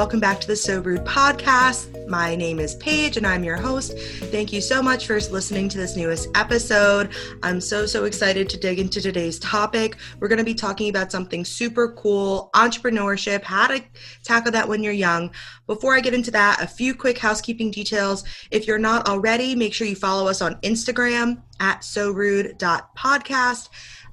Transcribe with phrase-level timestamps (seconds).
[0.00, 2.08] Welcome back to the So Rude podcast.
[2.08, 3.98] My name is Paige and I'm your host.
[3.98, 7.10] Thank you so much for listening to this newest episode.
[7.42, 9.98] I'm so, so excited to dig into today's topic.
[10.18, 13.84] We're going to be talking about something super cool entrepreneurship, how to
[14.24, 15.32] tackle that when you're young.
[15.66, 18.24] Before I get into that, a few quick housekeeping details.
[18.50, 23.68] If you're not already, make sure you follow us on Instagram at so rude.podcast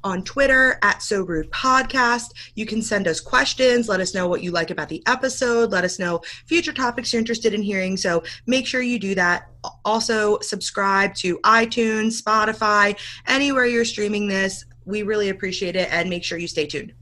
[0.08, 2.32] on Twitter at So Rude Podcast.
[2.56, 3.90] You can send us questions.
[3.90, 5.74] Let us know what you like about the episode.
[5.74, 7.98] Let us know future topics you're interested in hearing.
[7.98, 9.50] So make sure you do that.
[9.84, 12.98] Also, subscribe to iTunes, Spotify,
[13.28, 14.64] anywhere you're streaming this.
[14.86, 16.94] We really appreciate it and make sure you stay tuned.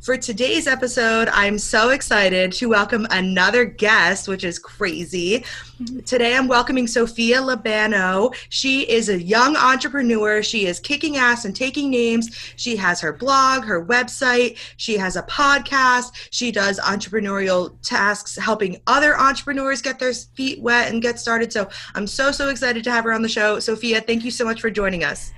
[0.00, 5.44] For today's episode, I'm so excited to welcome another guest, which is crazy.
[5.82, 6.00] Mm-hmm.
[6.00, 8.32] Today, I'm welcoming Sophia Labano.
[8.48, 10.40] She is a young entrepreneur.
[10.40, 12.28] She is kicking ass and taking names.
[12.54, 16.12] She has her blog, her website, she has a podcast.
[16.30, 21.52] She does entrepreneurial tasks, helping other entrepreneurs get their feet wet and get started.
[21.52, 23.58] So, I'm so, so excited to have her on the show.
[23.58, 25.32] Sophia, thank you so much for joining us.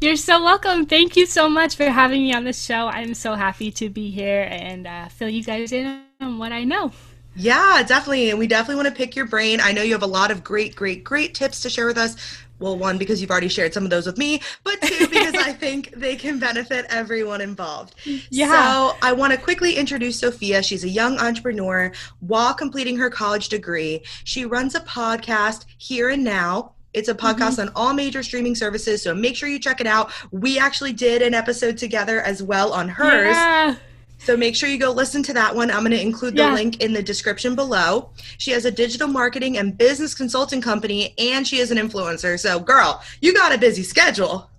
[0.00, 0.86] You're so welcome.
[0.86, 2.86] Thank you so much for having me on the show.
[2.86, 6.64] I'm so happy to be here and uh, fill you guys in on what I
[6.64, 6.92] know.
[7.34, 8.30] Yeah, definitely.
[8.30, 9.60] And we definitely want to pick your brain.
[9.60, 12.16] I know you have a lot of great, great, great tips to share with us.
[12.58, 15.52] Well, one, because you've already shared some of those with me, but two, because I
[15.60, 17.94] think they can benefit everyone involved.
[18.30, 18.50] Yeah.
[18.90, 20.62] So I want to quickly introduce Sophia.
[20.62, 24.02] She's a young entrepreneur while completing her college degree.
[24.24, 27.68] She runs a podcast, Hear and Now, it's a podcast mm-hmm.
[27.68, 30.10] on all major streaming services, so make sure you check it out.
[30.30, 33.36] We actually did an episode together as well on hers.
[33.36, 33.76] Yeah.
[34.18, 35.70] So make sure you go listen to that one.
[35.70, 36.52] I'm going to include the yeah.
[36.52, 38.10] link in the description below.
[38.38, 42.38] She has a digital marketing and business consulting company, and she is an influencer.
[42.38, 44.50] So, girl, you got a busy schedule.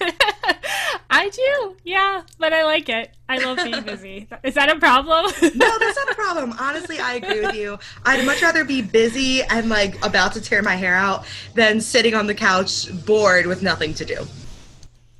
[1.10, 3.14] I do, yeah, but I like it.
[3.28, 4.28] I love being busy.
[4.44, 5.24] Is that a problem?
[5.42, 6.54] no, that's not a problem.
[6.58, 7.78] Honestly, I agree with you.
[8.04, 12.14] I'd much rather be busy and like about to tear my hair out than sitting
[12.14, 14.26] on the couch bored with nothing to do.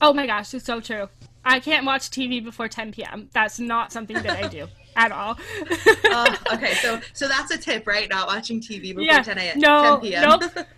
[0.01, 1.09] Oh my gosh, it's so true.
[1.45, 3.31] I can't watch TV before 10 p.m.
[3.33, 5.39] That's not something that I do at all.
[6.05, 8.09] uh, okay, so so that's a tip, right?
[8.09, 9.59] Not watching TV before yeah, 10 a.m.
[9.59, 10.41] No, 10 p.m.
[10.41, 10.67] Nope.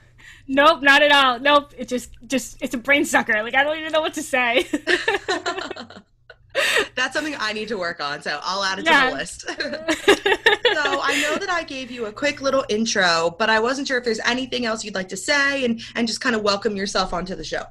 [0.53, 1.39] Nope, not at all.
[1.39, 1.75] Nope.
[1.79, 3.41] It just just it's a brain sucker.
[3.45, 4.67] Like I don't even know what to say.
[6.97, 9.05] That's something I need to work on, so I'll add it yeah.
[9.05, 9.43] to the list.
[9.49, 13.97] so I know that I gave you a quick little intro, but I wasn't sure
[13.97, 17.15] if there's anything else you'd like to say and and just kind of welcome yourself
[17.15, 17.63] onto the show.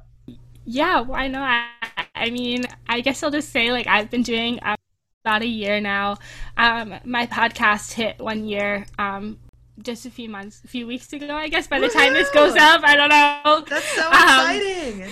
[0.64, 1.68] Yeah, why not?
[2.14, 4.76] I mean, I guess I'll just say like I've been doing um,
[5.22, 6.16] about a year now.
[6.56, 9.38] Um, my podcast hit one year um,
[9.82, 11.66] just a few months, a few weeks ago, I guess.
[11.66, 11.98] By the Woo-hoo!
[11.98, 13.64] time this goes up, I don't know.
[13.68, 15.10] That's so um, exciting.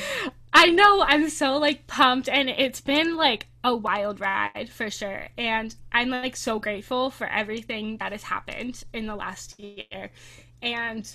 [0.53, 1.03] I know.
[1.03, 5.29] I'm so like pumped, and it's been like a wild ride for sure.
[5.37, 10.11] And I'm like so grateful for everything that has happened in the last year.
[10.63, 11.09] And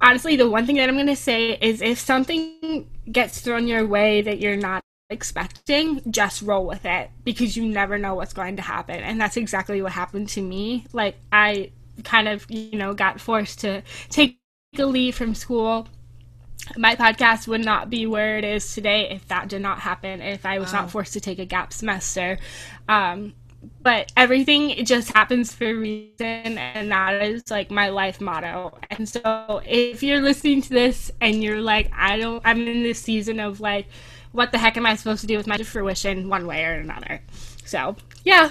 [0.00, 4.22] honestly, the one thing that I'm gonna say is if something gets thrown your way
[4.22, 8.62] that you're not expecting, just roll with it because you never know what's going to
[8.62, 8.96] happen.
[8.96, 10.86] And that's exactly what happened to me.
[10.92, 11.70] Like I
[12.04, 14.38] kind of, you know, got forced to take
[14.78, 15.88] a leave from school.
[16.76, 20.46] My podcast would not be where it is today if that did not happen, if
[20.46, 20.82] I was wow.
[20.82, 22.38] not forced to take a gap semester.
[22.88, 23.34] Um,
[23.82, 29.08] but everything just happens for a reason and that is like my life motto and
[29.08, 33.38] so if you're listening to this and you're like i don't i'm in this season
[33.38, 33.86] of like
[34.32, 37.20] what the heck am i supposed to do with my fruition one way or another
[37.64, 37.94] so
[38.24, 38.50] yeah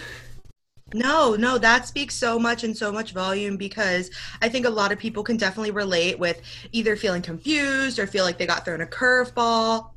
[0.94, 4.92] no, no, that speaks so much and so much volume because I think a lot
[4.92, 6.42] of people can definitely relate with
[6.72, 9.92] either feeling confused or feel like they got thrown a curveball.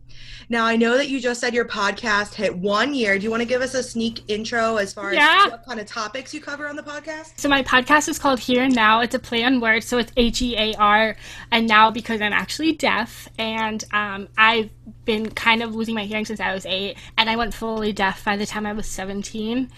[0.49, 3.19] Now, I know that you just said your podcast hit one year.
[3.19, 5.45] Do you want to give us a sneak intro as far yeah.
[5.47, 7.39] as what kind of topics you cover on the podcast?
[7.39, 9.01] So, my podcast is called Hear and Now.
[9.01, 9.87] It's a play on words.
[9.87, 11.17] So, it's H E A R
[11.51, 14.71] and now because I'm actually deaf and um, I've
[15.05, 18.25] been kind of losing my hearing since I was eight and I went fully deaf
[18.25, 19.71] by the time I was 17.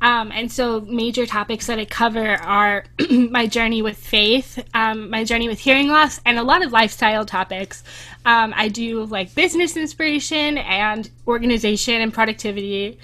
[0.00, 5.24] Um, and so, major topics that I cover are my journey with faith, um, my
[5.24, 7.82] journey with hearing loss, and a lot of lifestyle topics.
[8.24, 12.98] Um, I do like business inspiration and organization and productivity.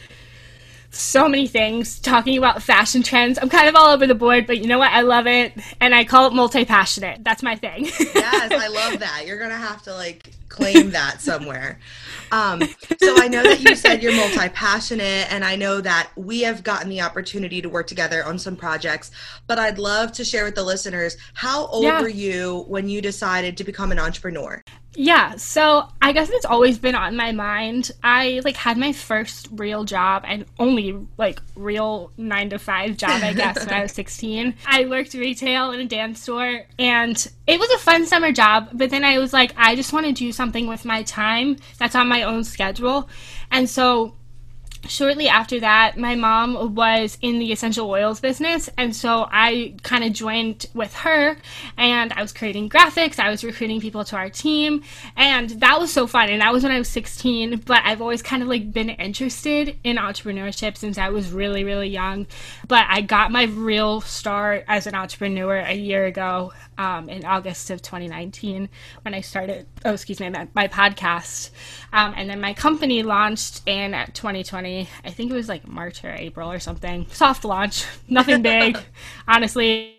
[0.90, 3.40] So many things talking about fashion trends.
[3.42, 4.92] I'm kind of all over the board, but you know what?
[4.92, 7.24] I love it, and I call it multi passionate.
[7.24, 7.86] That's my thing.
[8.14, 9.24] yes, I love that.
[9.26, 11.78] You're gonna have to like claim that somewhere.
[12.30, 12.62] Um,
[13.00, 16.62] so I know that you said you're multi passionate, and I know that we have
[16.62, 19.10] gotten the opportunity to work together on some projects.
[19.46, 22.00] But I'd love to share with the listeners how old yeah.
[22.00, 24.62] were you when you decided to become an entrepreneur?
[24.96, 27.90] Yeah, so I guess it's always been on my mind.
[28.02, 33.22] I like had my first real job and only like real 9 to 5 job
[33.22, 34.54] I guess when I was 16.
[34.66, 38.90] I worked retail in a dance store and it was a fun summer job, but
[38.90, 42.08] then I was like I just want to do something with my time that's on
[42.08, 43.08] my own schedule.
[43.50, 44.14] And so
[44.88, 50.04] shortly after that, my mom was in the essential oils business, and so I kind
[50.04, 51.36] of joined with her,
[51.76, 53.18] and I was creating graphics.
[53.18, 54.82] I was recruiting people to our team,
[55.16, 56.28] and that was so fun.
[56.28, 57.62] And that was when I was 16.
[57.66, 61.88] But I've always kind of like been interested in entrepreneurship since I was really, really
[61.88, 62.26] young.
[62.68, 67.70] But I got my real start as an entrepreneur a year ago um, in August
[67.70, 68.68] of 2019
[69.02, 71.50] when I started, oh, excuse me, my, my podcast.
[71.92, 74.88] Um, and then my company launched in 2020.
[75.04, 77.06] I think it was like March or April or something.
[77.10, 78.78] Soft launch, nothing big.
[79.28, 79.96] Honestly,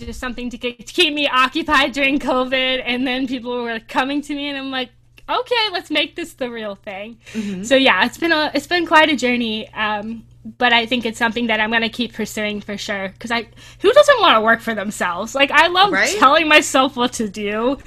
[0.00, 2.82] just something to, get, to keep me occupied during COVID.
[2.84, 4.90] And then people were coming to me, and I'm like,
[5.28, 7.18] okay, let's make this the real thing.
[7.32, 7.62] Mm-hmm.
[7.64, 9.72] So yeah, it's been a it's been quite a journey.
[9.72, 13.08] Um, but I think it's something that I'm going to keep pursuing for sure.
[13.08, 13.48] Because I,
[13.80, 15.34] who doesn't want to work for themselves?
[15.34, 16.16] Like I love right?
[16.18, 17.78] telling myself what to do,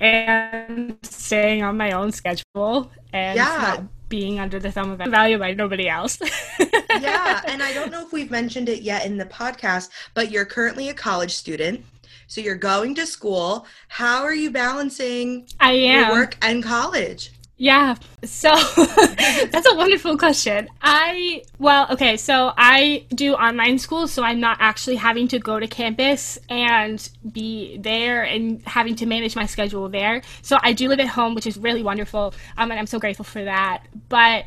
[0.00, 3.82] and staying on my own schedule, and yeah.
[4.08, 6.18] being under the thumb of value by nobody else.
[7.00, 10.44] yeah, and I don't know if we've mentioned it yet in the podcast, but you're
[10.44, 11.84] currently a college student.
[12.26, 13.66] So you're going to school.
[13.88, 16.12] How are you balancing I am.
[16.12, 17.30] work and college?
[17.62, 17.94] Yeah.
[18.24, 20.68] So that's a wonderful question.
[20.82, 22.16] I, well, okay.
[22.16, 27.08] So I do online school, so I'm not actually having to go to campus and
[27.30, 30.22] be there and having to manage my schedule there.
[30.42, 32.34] So I do live at home, which is really wonderful.
[32.58, 33.84] Um, and I'm so grateful for that.
[34.08, 34.46] But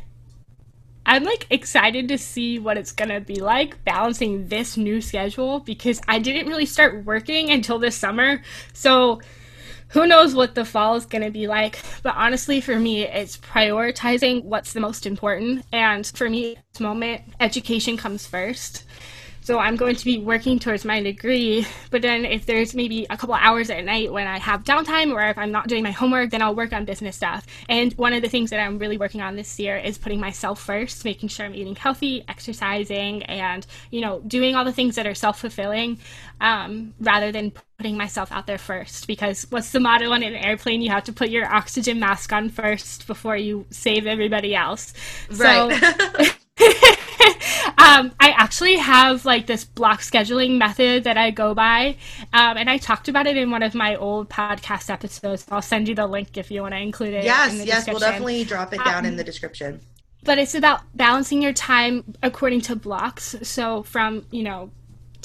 [1.05, 6.01] I'm like excited to see what it's gonna be like balancing this new schedule because
[6.09, 8.41] I didn't really start working until this summer.
[8.73, 9.21] So
[9.89, 11.81] who knows what the fall is going to be like.
[12.03, 15.65] But honestly, for me, it's prioritizing what's the most important.
[15.71, 18.85] And for me, at this moment, education comes first.
[19.45, 23.15] So I'm going to be working towards my degree, but then if there's maybe a
[23.15, 26.31] couple hours at night when I have downtime or if I'm not doing my homework,
[26.31, 27.45] then I'll work on business stuff.
[27.69, 30.59] And one of the things that I'm really working on this year is putting myself
[30.59, 35.05] first, making sure I'm eating healthy, exercising, and you know doing all the things that
[35.05, 35.99] are self-fulfilling,
[36.41, 39.05] um, rather than putting myself out there first.
[39.05, 40.81] Because what's the motto on an airplane?
[40.81, 44.91] You have to put your oxygen mask on first before you save everybody else.
[45.29, 45.71] Right.
[46.17, 46.25] So,
[47.85, 51.97] um, I actually have like this block scheduling method that I go by,
[52.33, 55.45] um, and I talked about it in one of my old podcast episodes.
[55.51, 57.23] I'll send you the link if you want to include it.
[57.23, 59.81] Yes, yes, we'll definitely drop it down um, in the description.
[60.23, 63.35] But it's about balancing your time according to blocks.
[63.43, 64.71] So from you know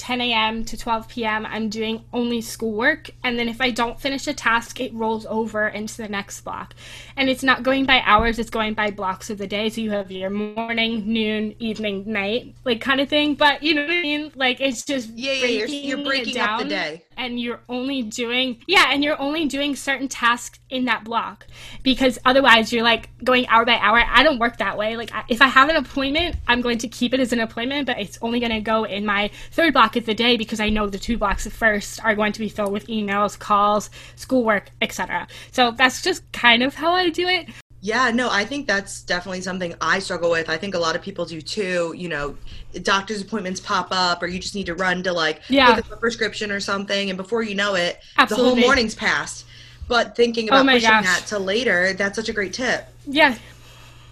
[0.01, 0.65] 10 a.m.
[0.65, 3.11] to 12 p.m., I'm doing only schoolwork.
[3.23, 6.73] And then if I don't finish a task, it rolls over into the next block.
[7.15, 9.69] And it's not going by hours, it's going by blocks of the day.
[9.69, 13.35] So you have your morning, noon, evening, night, like kind of thing.
[13.35, 14.31] But you know what I mean?
[14.33, 18.61] Like it's just yeah, yeah, you're, you're breaking up the day and you're only doing
[18.67, 21.45] yeah and you're only doing certain tasks in that block.
[21.83, 24.01] Because otherwise you're like going hour by hour.
[24.05, 24.97] I don't work that way.
[24.97, 27.99] Like if i have an appointment i'm going to keep it as an appointment but
[27.99, 30.87] it's only going to go in my third block of the day because i know
[30.87, 35.27] the two blocks of first are going to be filled with emails calls schoolwork etc
[35.51, 37.47] so that's just kind of how i do it
[37.83, 40.49] yeah, no, I think that's definitely something I struggle with.
[40.49, 41.95] I think a lot of people do too.
[41.97, 42.37] You know,
[42.83, 45.75] doctor's appointments pop up, or you just need to run to like yeah.
[45.75, 48.49] pick up a prescription or something, and before you know it, Absolutely.
[48.49, 49.45] the whole morning's passed.
[49.87, 51.05] But thinking oh about oh pushing gosh.
[51.05, 52.87] that to later, that's such a great tip.
[53.07, 53.35] Yeah,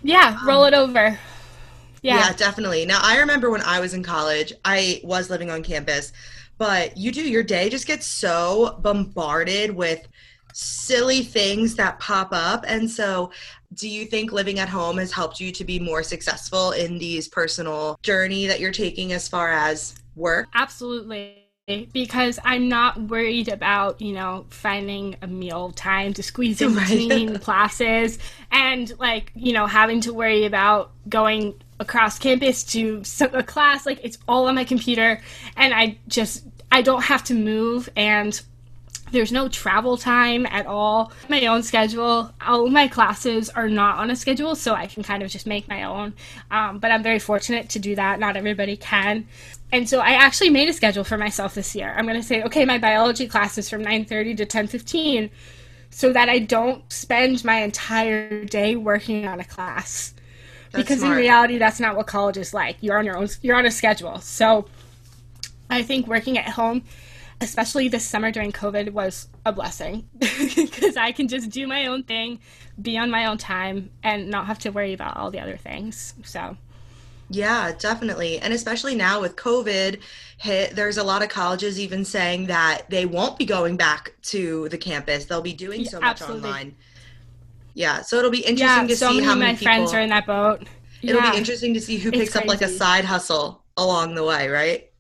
[0.02, 1.20] yeah, um, roll it over.
[2.02, 2.16] Yeah.
[2.16, 2.88] yeah, definitely.
[2.88, 6.12] Now I remember when I was in college, I was living on campus,
[6.58, 10.08] but you do your day just gets so bombarded with
[10.54, 12.66] silly things that pop up.
[12.68, 13.32] And so
[13.74, 17.28] do you think living at home has helped you to be more successful in these
[17.28, 20.48] personal journey that you're taking as far as work?
[20.56, 21.46] Absolutely
[21.94, 27.38] because I'm not worried about, you know, finding a meal time to squeeze in between
[27.40, 28.18] classes
[28.52, 33.02] and like, you know, having to worry about going across campus to
[33.32, 35.22] a class like it's all on my computer
[35.56, 38.40] and I just I don't have to move and
[39.12, 41.12] there's no travel time at all.
[41.28, 42.34] My own schedule.
[42.46, 45.68] All my classes are not on a schedule, so I can kind of just make
[45.68, 46.14] my own.
[46.52, 48.20] Um, but I'm very fortunate to do that.
[48.20, 49.28] Not everybody can.
[49.72, 51.94] And so I actually made a schedule for myself this year.
[51.96, 55.30] I'm going to say, okay, my biology class is from 9:30 to 10:15.
[55.92, 60.14] so that I don't spend my entire day working on a class.
[60.72, 61.14] That's because smart.
[61.14, 62.78] in reality, that's not what college is like.
[62.82, 64.20] You're on your own, you're on a schedule.
[64.20, 64.68] So
[65.70, 66.84] I think working at home,
[67.42, 72.04] especially this summer during COVID, was a blessing because I can just do my own
[72.04, 72.40] thing,
[72.82, 76.14] be on my own time, and not have to worry about all the other things.
[76.24, 76.58] So
[77.30, 78.40] yeah, definitely.
[78.40, 80.02] And especially now with COVID
[80.38, 84.68] hit, there's a lot of colleges even saying that they won't be going back to
[84.70, 85.26] the campus.
[85.26, 86.50] They'll be doing so much absolutely.
[86.50, 86.76] online.
[87.76, 90.02] Yeah, so it'll be interesting yeah, to so see how many my people, friends are
[90.02, 90.68] in that boat.
[91.02, 91.32] It'll yeah.
[91.32, 94.92] be interesting to see who picks up like a side hustle along the way, right?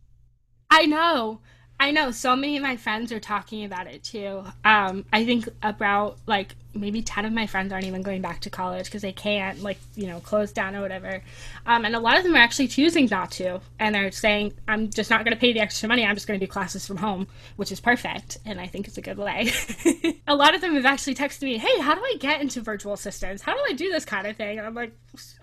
[0.69, 1.41] I know.
[1.79, 4.43] I know so many of my friends are talking about it too.
[4.65, 8.49] Um, I think about like maybe 10 of my friends aren't even going back to
[8.49, 11.21] college because they can't like you know close down or whatever.
[11.65, 14.89] Um, and a lot of them are actually choosing not to and they're saying i'm
[14.89, 16.97] just not going to pay the extra money i'm just going to do classes from
[16.97, 19.51] home which is perfect and i think it's a good way.
[20.27, 22.93] A lot of them have actually texted me hey how do i get into virtual
[22.93, 23.41] assistants?
[23.41, 24.59] How do i do this kind of thing?
[24.59, 24.93] And i'm like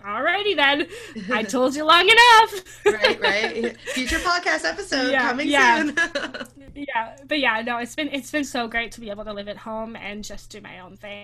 [0.05, 0.87] alrighty then.
[1.31, 2.83] I told you long enough.
[2.85, 3.77] Right right.
[3.93, 5.81] Future podcast episode yeah, coming yeah.
[5.81, 5.95] soon.
[6.75, 9.47] Yeah but yeah no it's been it's been so great to be able to live
[9.47, 11.16] at home and just do my own thing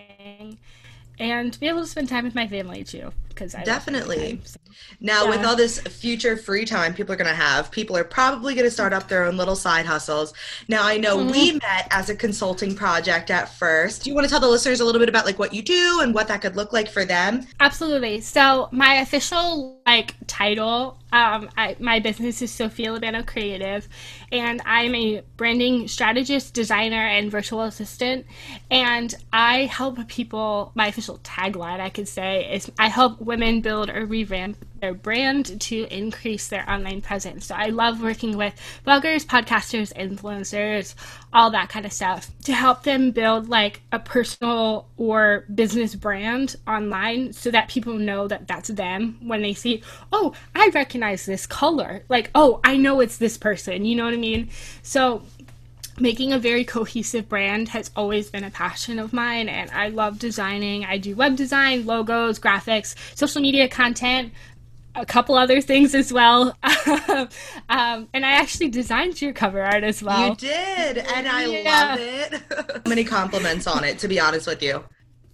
[1.20, 4.42] and to be able to spend time with my family too because i definitely time,
[4.44, 4.60] so.
[5.00, 5.30] now yeah.
[5.30, 8.66] with all this future free time people are going to have people are probably going
[8.66, 10.34] to start up their own little side hustles
[10.68, 11.32] now i know mm-hmm.
[11.32, 14.80] we met as a consulting project at first do you want to tell the listeners
[14.80, 17.06] a little bit about like what you do and what that could look like for
[17.06, 23.88] them absolutely so my official like title um, I, my business is Sophia Labano Creative,
[24.32, 28.26] and I'm a branding strategist, designer, and virtual assistant.
[28.72, 30.72] And I help people.
[30.74, 35.62] My official tagline, I could say, is I help women build or revamp their brand
[35.62, 37.46] to increase their online presence.
[37.46, 38.54] So I love working with
[38.86, 40.94] bloggers, podcasters, influencers,
[41.32, 46.58] all that kind of stuff to help them build like a personal or business brand
[46.68, 51.48] online so that people know that that's them when they see, oh, I recognize this
[51.48, 52.04] color.
[52.10, 53.86] Like, oh, I know it's this person.
[53.86, 54.50] You know what I mean?
[54.82, 55.24] So
[56.00, 60.18] making a very cohesive brand has always been a passion of mine and i love
[60.18, 64.34] designing i do web design logos graphics social media content
[64.96, 66.56] a couple other things as well.
[66.64, 67.30] um,
[68.14, 70.30] and I actually designed your cover art as well.
[70.30, 71.90] You did, and I yeah.
[71.90, 72.88] love it.
[72.88, 74.84] Many compliments on it, to be honest with you.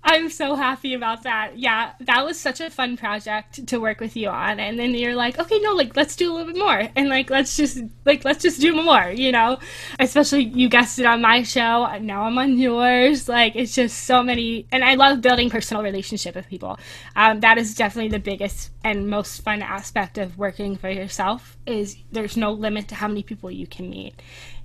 [0.03, 1.57] I'm so happy about that.
[1.57, 4.59] Yeah, that was such a fun project to work with you on.
[4.59, 7.29] And then you're like, okay, no, like let's do a little bit more, and like
[7.29, 9.59] let's just like let's just do more, you know.
[9.99, 13.27] Especially you guessed it on my show, now I'm on yours.
[13.27, 16.79] Like it's just so many, and I love building personal relationship with people.
[17.15, 21.57] Um, that is definitely the biggest and most fun aspect of working for yourself.
[21.65, 24.15] Is there's no limit to how many people you can meet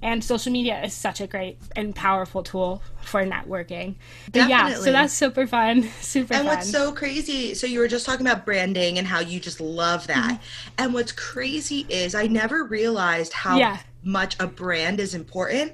[0.05, 3.95] and social media is such a great and powerful tool for networking.
[4.31, 5.83] But yeah, so that's super fun.
[6.01, 6.57] Super and fun.
[6.57, 10.07] what's so crazy, so you were just talking about branding and how you just love
[10.07, 10.35] that.
[10.35, 10.75] Mm-hmm.
[10.79, 13.79] And what's crazy is I never realized how yeah.
[14.03, 15.73] much a brand is important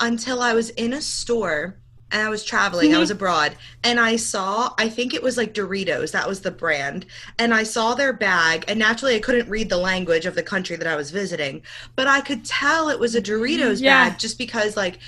[0.00, 1.76] until I was in a store
[2.14, 2.96] and I was traveling, mm-hmm.
[2.96, 6.52] I was abroad, and I saw, I think it was like Doritos, that was the
[6.52, 7.06] brand.
[7.40, 10.76] And I saw their bag, and naturally I couldn't read the language of the country
[10.76, 11.62] that I was visiting,
[11.96, 14.10] but I could tell it was a Doritos yeah.
[14.10, 15.00] bag just because, like,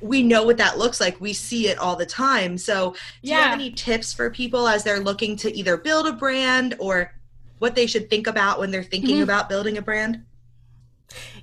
[0.00, 1.20] we know what that looks like.
[1.20, 2.56] We see it all the time.
[2.56, 3.36] So, do yeah.
[3.36, 7.12] you have any tips for people as they're looking to either build a brand or
[7.58, 9.24] what they should think about when they're thinking mm-hmm.
[9.24, 10.24] about building a brand?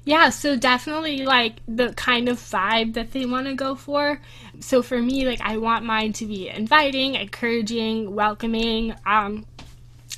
[0.04, 4.22] Yeah, so definitely like the kind of vibe that they want to go for.
[4.60, 8.96] So for me, like I want mine to be inviting, encouraging, welcoming.
[9.06, 9.46] Um,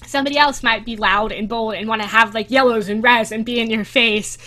[0.05, 3.31] somebody else might be loud and bold and want to have like yellows and reds
[3.31, 4.37] and be in your face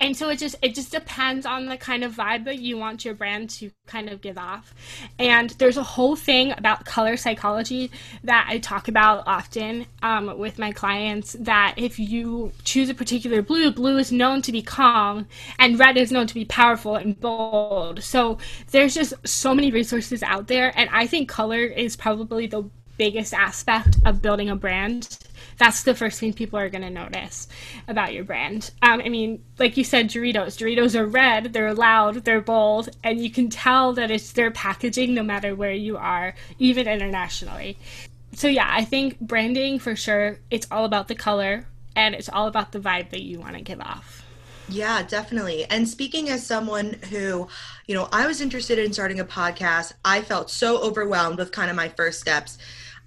[0.00, 3.04] and so it just it just depends on the kind of vibe that you want
[3.04, 4.74] your brand to kind of give off.
[5.18, 7.90] And there's a whole thing about color psychology
[8.24, 13.42] that i talk about often um, with my clients that if you choose a particular
[13.42, 15.26] blue blue is known to be calm
[15.58, 18.02] and red is known to be powerful and bold.
[18.02, 18.38] So
[18.70, 20.72] there's just so many resources out there.
[20.76, 22.64] And i think color is probably the
[23.00, 25.16] biggest aspect of building a brand
[25.60, 27.46] that's the first thing people are going to notice
[27.86, 28.70] about your brand.
[28.80, 30.56] Um, I mean, like you said, Doritos.
[30.56, 35.12] Doritos are red, they're loud, they're bold, and you can tell that it's their packaging
[35.12, 37.76] no matter where you are, even internationally.
[38.32, 42.46] So, yeah, I think branding for sure, it's all about the color and it's all
[42.46, 44.24] about the vibe that you want to give off.
[44.70, 45.66] Yeah, definitely.
[45.66, 47.48] And speaking as someone who,
[47.86, 51.68] you know, I was interested in starting a podcast, I felt so overwhelmed with kind
[51.68, 52.56] of my first steps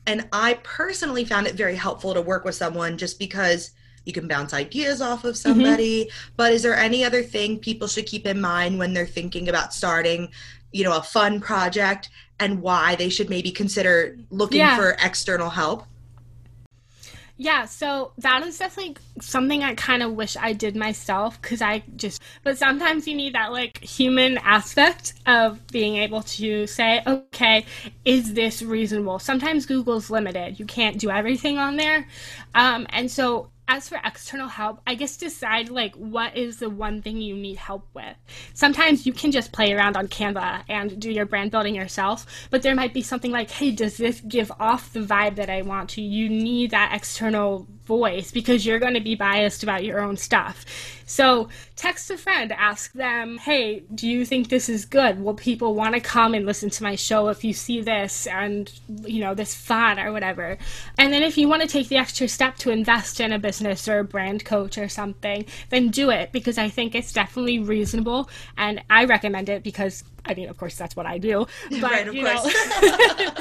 [0.06, 3.72] and I personally found it very helpful to work with someone just because
[4.06, 5.50] you can bounce ideas off of mm-hmm.
[5.50, 6.06] somebody.
[6.06, 6.34] Mm-hmm.
[6.36, 9.74] But is there any other thing people should keep in mind when they're thinking about
[9.74, 10.30] starting
[10.74, 14.76] you know, a fun project and why they should maybe consider looking Yeah.
[14.76, 15.86] for external help?
[17.36, 21.84] Yeah, so that is definitely something I kind of wish I did myself because I
[21.96, 27.66] just, but sometimes you need that like human aspect of being able to say, okay,
[28.06, 29.18] is this reasonable?
[29.18, 32.08] Sometimes Google's limited, you can't do everything on there.
[32.54, 37.02] Um, and so as for external help, I guess decide like what is the one
[37.02, 38.16] thing you need help with.
[38.54, 42.62] Sometimes you can just play around on Canva and do your brand building yourself, but
[42.62, 45.90] there might be something like, hey, does this give off the vibe that I want
[45.92, 46.04] to?
[46.04, 50.66] You need that external voice because you're going to be biased about your own stuff.
[51.06, 55.20] So text a friend, ask them, hey, do you think this is good?
[55.20, 58.72] Will people want to come and listen to my show if you see this and,
[59.06, 60.58] you know, this fun or whatever?
[60.98, 63.88] And then if you want to take the extra step to invest in a business
[63.88, 68.30] or a brand coach or something, then do it because I think it's definitely reasonable
[68.58, 71.46] and I recommend it because I mean, of course, that's what I do.
[71.70, 72.44] But, Right, of you course.
[72.46, 72.52] know,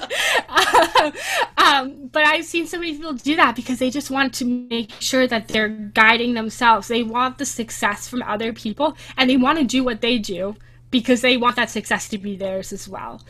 [1.56, 4.92] um, but I've seen so many people do that because they just want to make
[5.00, 6.88] sure that they're guiding themselves.
[6.88, 10.56] They want the success from other people and they want to do what they do
[10.90, 13.22] because they want that success to be theirs as well.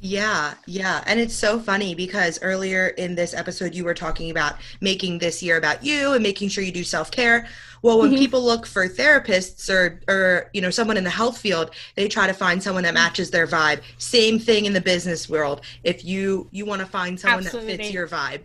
[0.00, 1.02] Yeah, yeah.
[1.06, 5.42] And it's so funny because earlier in this episode, you were talking about making this
[5.42, 7.46] year about you and making sure you do self care.
[7.84, 8.18] Well, when Mhm.
[8.18, 12.26] people look for therapists or, or, you know, someone in the health field, they try
[12.26, 13.82] to find someone that matches their vibe.
[13.98, 15.60] Same thing in the business world.
[15.82, 18.40] If you, you want to find someone that fits your vibe.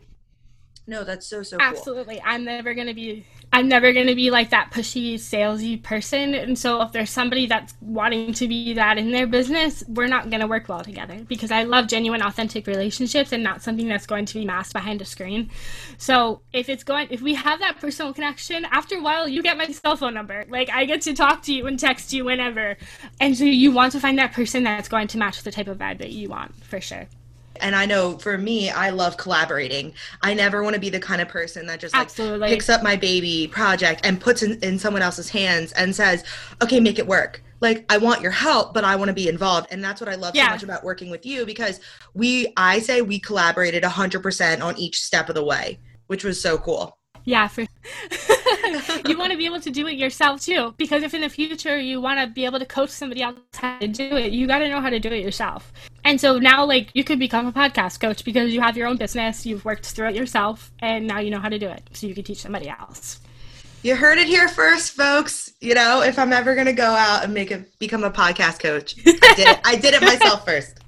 [0.89, 1.67] No, that's so, so cool.
[1.67, 2.19] Absolutely.
[2.25, 6.33] I'm never going to be I'm never going to be like that pushy salesy person.
[6.33, 10.31] And so if there's somebody that's wanting to be that in their business, we're not
[10.31, 14.07] going to work well together because I love genuine authentic relationships and not something that's
[14.07, 15.51] going to be masked behind a screen.
[15.99, 19.57] So if it's going if we have that personal connection, after a while you get
[19.57, 20.45] my cell phone number.
[20.49, 22.77] Like I get to talk to you and text you whenever.
[23.19, 25.77] And so you want to find that person that's going to match the type of
[25.77, 27.07] vibe that you want, for sure.
[27.61, 29.93] And I know for me, I love collaborating.
[30.21, 32.49] I never want to be the kind of person that just like Absolutely.
[32.49, 36.23] picks up my baby project and puts in, in someone else's hands and says,
[36.61, 37.43] okay, make it work.
[37.61, 39.67] Like I want your help, but I want to be involved.
[39.71, 41.79] And that's what I love so much about working with you because
[42.13, 46.57] we, I say we collaborated 100% on each step of the way, which was so
[46.57, 46.97] cool.
[47.25, 47.65] Yeah, for
[49.07, 50.73] you want to be able to do it yourself too.
[50.77, 53.79] Because if in the future you want to be able to coach somebody else how
[53.79, 55.71] to do it, you got to know how to do it yourself.
[56.03, 58.97] And so now, like, you could become a podcast coach because you have your own
[58.97, 61.83] business, you've worked through it yourself, and now you know how to do it.
[61.93, 63.19] So you can teach somebody else.
[63.81, 65.53] You heard it here first, folks.
[65.61, 68.95] You know, if I'm ever gonna go out and make a become a podcast coach,
[69.05, 69.59] I did it.
[69.63, 70.79] I did it myself first.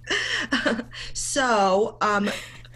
[1.14, 2.30] so, um,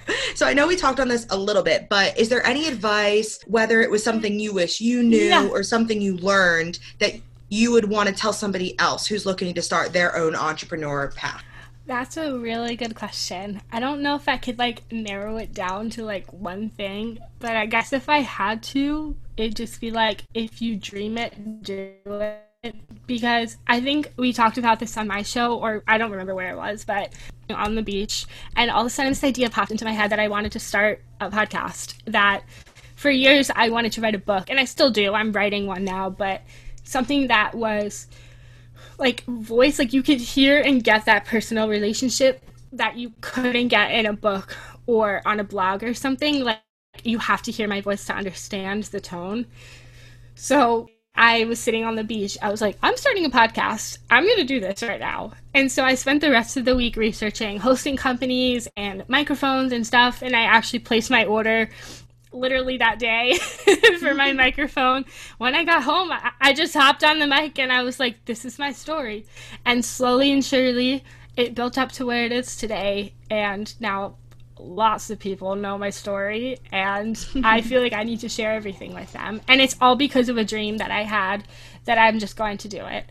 [0.35, 3.39] so I know we talked on this a little bit, but is there any advice,
[3.47, 5.47] whether it was something you wish you knew Yeah.
[5.47, 7.13] or something you learned that
[7.49, 11.43] you would want to tell somebody else who's looking to start their own entrepreneur path?
[11.87, 13.61] That's a really good question.
[13.71, 17.55] I don't know if I could like narrow it down to like one thing, but
[17.55, 21.91] I guess if I had to, it'd just be like if you dream it, do
[22.05, 22.41] it.
[23.07, 26.51] Because I think we talked about this on my show, or I don't remember where
[26.51, 27.13] it was, but
[27.49, 28.25] on the beach,
[28.55, 30.59] and all of a sudden this idea popped into my head that I wanted to
[30.59, 31.95] start a podcast.
[32.05, 32.43] That
[32.95, 35.13] for years I wanted to write a book, and I still do.
[35.13, 36.41] I'm writing one now, but
[36.83, 38.07] something that was
[38.97, 43.91] like voice like you could hear and get that personal relationship that you couldn't get
[43.91, 46.61] in a book or on a blog or something like
[47.03, 49.45] you have to hear my voice to understand the tone
[50.35, 54.23] so i was sitting on the beach i was like i'm starting a podcast i'm
[54.23, 56.95] going to do this right now and so i spent the rest of the week
[56.95, 61.69] researching hosting companies and microphones and stuff and i actually placed my order
[62.35, 63.37] literally that day
[63.99, 65.05] for my microphone.
[65.37, 68.25] When I got home, I, I just hopped on the mic and I was like,
[68.25, 69.25] this is my story.
[69.65, 71.03] And slowly and surely,
[71.37, 73.13] it built up to where it is today.
[73.29, 74.17] And now
[74.59, 76.57] lots of people know my story.
[76.71, 79.41] And I feel like I need to share everything with them.
[79.47, 81.47] And it's all because of a dream that I had
[81.85, 83.05] that I'm just going to do it.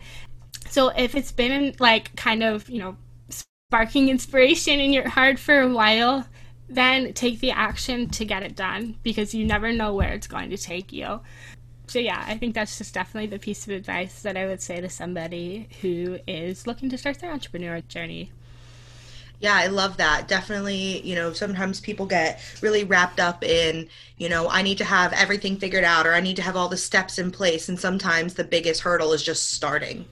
[0.68, 2.96] So if it's been like kind of, you know,
[3.28, 6.26] sparking inspiration in your heart for a while,
[6.68, 10.50] then take the action to get it done because you never know where it's going
[10.50, 11.20] to take you.
[11.86, 14.80] So, yeah, I think that's just definitely the piece of advice that I would say
[14.80, 18.32] to somebody who is looking to start their entrepreneur journey.
[19.44, 20.26] Yeah, I love that.
[20.26, 24.86] Definitely, you know, sometimes people get really wrapped up in, you know, I need to
[24.86, 27.68] have everything figured out or I need to have all the steps in place.
[27.68, 30.06] And sometimes the biggest hurdle is just starting.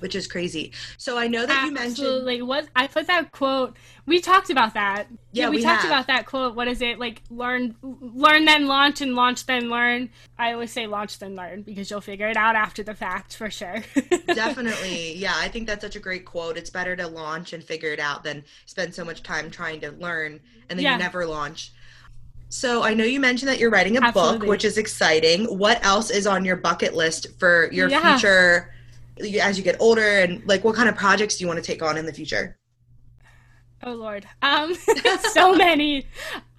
[0.00, 0.72] Which is crazy.
[0.98, 2.42] So I know that you mentioned Absolutely.
[2.42, 3.76] What I put that quote.
[4.06, 5.06] We talked about that.
[5.32, 5.90] Yeah, we, we talked have.
[5.90, 6.56] about that quote.
[6.56, 6.98] What is it?
[6.98, 10.10] Like learn, learn then launch, and launch then learn.
[10.38, 13.50] I always say launch then learn because you'll figure it out after the fact for
[13.50, 13.82] sure.
[14.26, 15.14] Definitely.
[15.16, 16.56] Yeah, I think that's such a great quote.
[16.56, 19.92] It's better to launch and figure it out than spend so much time trying to
[19.92, 20.92] learn and then Yeah.
[20.94, 21.72] you never launch.
[22.48, 25.44] So I know you mentioned that you're writing a book, which is exciting.
[25.56, 28.16] What else is on your bucket list for your Yeah.
[28.18, 28.74] future
[29.40, 31.82] as you get older and like what kind of projects do you want to take
[31.82, 32.56] on in the future?
[33.82, 34.26] Oh Lord.
[34.42, 34.74] Um
[35.32, 36.06] so many.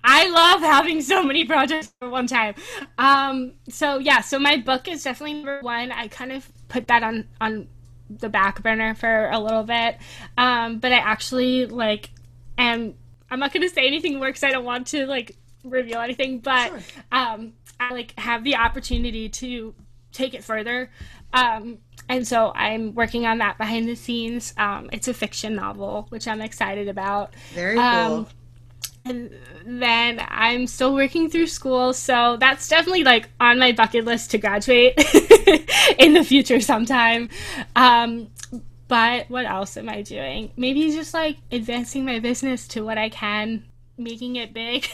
[0.04, 2.56] I love having so many projects at one time.
[2.98, 5.92] Um so yeah, so my book is definitely number one.
[5.92, 7.68] I kind of put that on on
[8.10, 9.98] the back burner for a little bit.
[10.38, 12.10] Um but I actually like
[12.58, 12.96] am
[13.30, 16.70] I'm not gonna say anything more because I don't want to like reveal anything, but
[16.70, 16.80] Sure.
[17.12, 19.76] um I like have the opportunity to
[20.12, 20.90] take it further.
[21.34, 21.78] Um,
[22.10, 24.54] and so I'm working on that behind the scenes.
[24.58, 27.34] Um, it's a fiction novel, which I'm excited about.
[27.54, 27.84] Very cool.
[27.84, 28.28] Um,
[29.04, 29.32] and
[29.66, 34.38] then I'm still working through school, so that's definitely like on my bucket list to
[34.38, 34.94] graduate
[35.98, 37.30] in the future sometime.
[37.76, 38.28] Um,
[38.88, 40.52] but what else am I doing?
[40.58, 43.64] Maybe just like advancing my business to what I can,
[44.04, 44.88] making it big,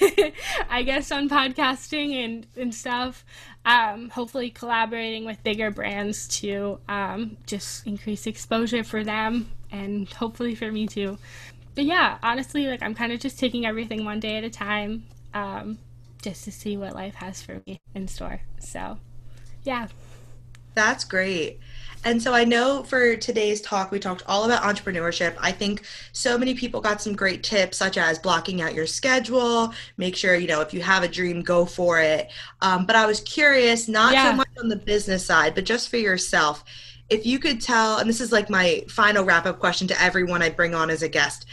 [0.70, 3.26] I guess, on podcasting and, and stuff.
[3.66, 10.56] Um, hopefully, collaborating with bigger brands to um, just increase exposure for them and hopefully
[10.56, 11.18] for me too
[11.78, 15.04] but yeah, honestly, like I'm kind of just taking everything one day at a time,
[15.36, 15.78] um,
[16.24, 18.42] just to see what life has for me in store.
[18.60, 18.98] So,
[19.64, 19.88] yeah,
[20.74, 21.60] That's great.
[22.04, 25.36] And so I know for today's talk, we talked all about entrepreneurship.
[25.40, 25.84] I think
[26.14, 30.36] so many people got some great tips, such as blocking out your schedule, make sure,
[30.36, 32.32] you know, if you have a dream, go for it.
[32.62, 34.22] Um, but I was curious, not Yeah.
[34.22, 36.64] so much on the business side, but just for yourself,
[37.10, 40.42] if you could tell, and this is like my final wrap up question to everyone
[40.42, 41.46] I bring on as a guest,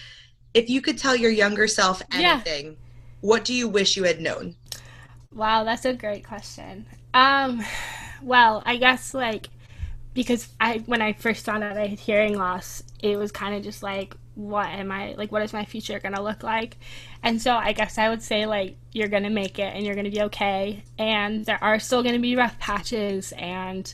[0.52, 2.42] if you could tell your younger self Yeah.
[2.44, 2.76] anything,
[3.20, 4.56] what do you wish you had known?
[5.34, 6.86] wow, that's a great question.
[7.12, 7.64] Um,
[8.22, 9.48] well, I guess like
[10.14, 13.62] because I when I first found out I had hearing loss, it was kind of
[13.62, 15.30] just like, what am I like?
[15.30, 16.76] What is my future gonna look like?
[17.22, 20.10] And so I guess I would say like you're gonna make it and you're gonna
[20.10, 20.84] be okay.
[20.98, 23.92] And there are still gonna be rough patches and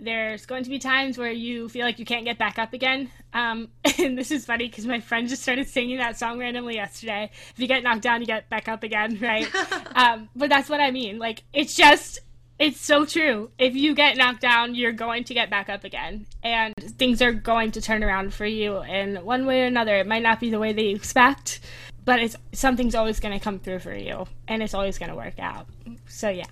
[0.00, 3.10] there's going to be times where you feel like you can't get back up again.
[3.32, 7.30] Um, and this is funny because my friend just started singing that song randomly yesterday.
[7.32, 9.48] If you get knocked down, you get back up again, right?
[9.96, 11.18] um, but that's what I mean.
[11.18, 12.20] Like, it's just,
[12.58, 13.50] it's so true.
[13.58, 16.26] If you get knocked down, you're going to get back up again.
[16.42, 19.96] And things are going to turn around for you in one way or another.
[19.96, 21.60] It might not be the way that you expect,
[22.04, 25.16] but it's something's always going to come through for you and it's always going to
[25.16, 25.66] work out.
[26.08, 26.46] So, yeah.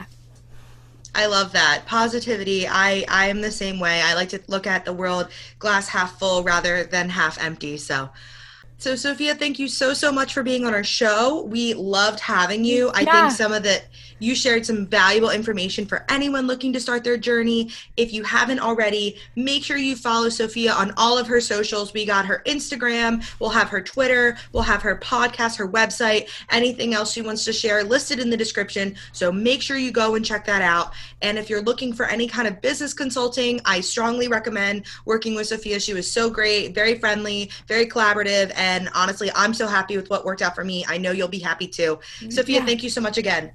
[1.14, 2.68] I love that positivity.
[2.68, 4.02] I I am the same way.
[4.02, 7.78] I like to look at the world glass half full rather than half empty.
[7.78, 8.10] So,
[8.78, 11.42] so Sophia, thank you so so much for being on our show.
[11.42, 12.90] We loved having you.
[12.94, 13.28] I Yeah.
[13.28, 13.80] think some of the
[14.18, 17.70] you shared some valuable information for anyone looking to start their journey.
[17.98, 21.92] If you haven't already, make sure you follow Sophia on all of her socials.
[21.92, 26.94] We got her Instagram, we'll have her Twitter, we'll have her podcast, her website, anything
[26.94, 28.96] else she wants to share listed in the description.
[29.12, 30.92] So make sure you go and check that out.
[31.20, 35.48] And if you're looking for any kind of business consulting, I strongly recommend working with
[35.48, 35.78] Sophia.
[35.78, 40.24] She was so great, very friendly, very collaborative, and honestly, I'm so happy with what
[40.24, 40.84] worked out for me.
[40.88, 41.98] I know you'll be happy too.
[42.30, 42.66] Sophia, Yeah.
[42.66, 43.52] thank you so much again.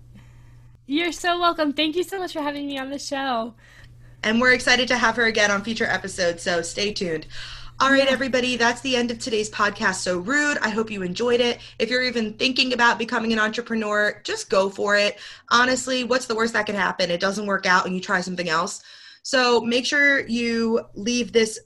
[0.87, 1.73] You're so welcome.
[1.73, 3.53] Thank you so much for having me on the show.
[4.23, 7.25] And we're excited to have her again on future episodes, so stay tuned.
[7.79, 9.95] All right, everybody, that's the end of today's podcast.
[9.95, 10.59] So rude.
[10.61, 11.59] I hope you enjoyed it.
[11.79, 15.17] If you're even thinking about becoming an entrepreneur, just go for it.
[15.49, 17.09] Honestly, what's the worst that could happen?
[17.09, 18.83] It doesn't work out and you try something else.
[19.23, 21.59] So make sure you leave this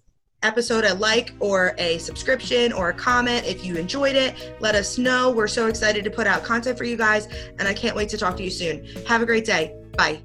[0.46, 4.56] episode a like or a subscription or a comment if you enjoyed it.
[4.60, 5.32] Let us know.
[5.32, 7.28] We're so excited to put out content for you guys,
[7.60, 8.86] and I can't wait to talk to you soon.
[9.06, 9.76] Have a great day.
[9.98, 10.22] Bye.